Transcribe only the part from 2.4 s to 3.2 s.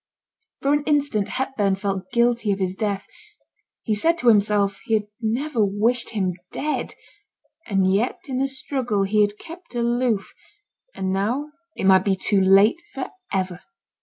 of his death;